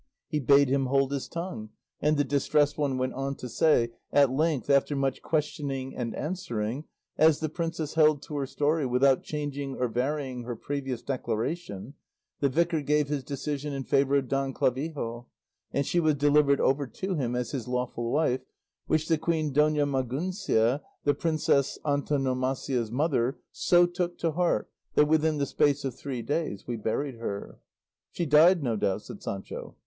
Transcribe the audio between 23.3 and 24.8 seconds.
so took to heart,